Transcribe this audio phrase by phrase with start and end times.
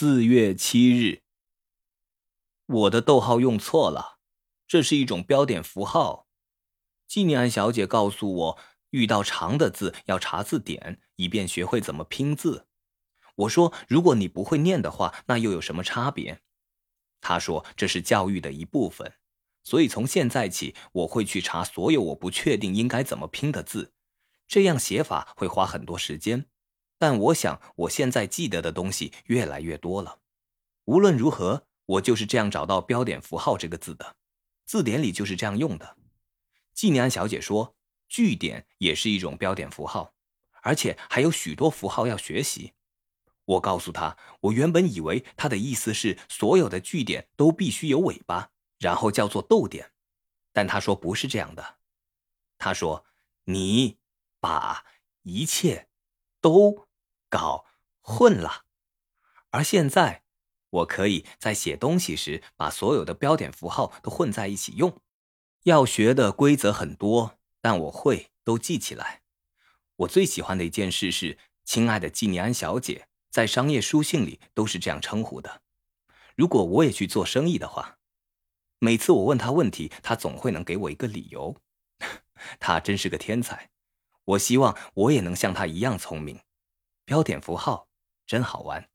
[0.00, 1.22] 四月七日，
[2.66, 4.20] 我的逗号用错了，
[4.64, 6.28] 这是一种标点符号。
[7.08, 8.58] 季尼安小姐告诉我，
[8.90, 12.68] 遇到长的字要查字典，以便学会怎么拼字。
[13.34, 16.42] 我说，如果你不会念的话，那又有什么差别？
[17.20, 19.14] 她说，这是教育的一部分，
[19.64, 23.92] 所以从现在起，我会去查所有我不确定应该怎么拼的字，
[24.46, 26.46] 这样写法会花很多时间。
[26.98, 30.18] 但我想，我现在记得的东西越来越多了。
[30.86, 34.16] 无论如何，我就是这样找到标点符号这个字的，
[34.66, 35.96] 字典里就是这样用的。
[36.74, 37.76] 季尼安小姐说，
[38.08, 40.12] 句点也是一种标点符号，
[40.62, 42.74] 而且还有许多符号要学习。
[43.44, 49.92] 我告诉她，我原本以为她的意思是所有的句点都必须有尾巴，然后叫做逗点，
[50.52, 51.76] 但她说不是这样的。
[52.58, 53.06] 她说，
[53.44, 53.98] 你
[54.40, 54.84] 把
[55.22, 55.88] 一切
[56.40, 56.87] 都。
[57.28, 57.66] 搞
[58.00, 58.64] 混了，
[59.50, 60.22] 而现在
[60.70, 65.00] 我可以在写东西时把所有的标点符号都混在一起用。
[65.64, 69.22] 要学的规则很多，但我会都记起来。
[69.96, 75.62] 我最喜欢的一件事是，亲爱的季尼安小姐，在商业书信里都是这样称呼的。
[76.36, 77.98] 如果我也去做生意的话，
[78.78, 81.56] 每次我问他问题，他总会能给我一个理由。
[82.60, 83.70] 他真是个天才。
[84.24, 86.40] 我希望我也能像他一样聪明。
[87.08, 87.88] 标点符号
[88.26, 88.86] 真好玩。